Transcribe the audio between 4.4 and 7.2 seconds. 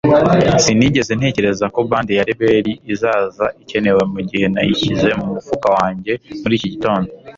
nayishyize mu mufuka wanjye muri iki gitondo